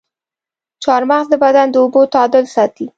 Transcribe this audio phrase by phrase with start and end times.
[0.83, 2.85] چارمغز د بدن د اوبو تعادل ساتي.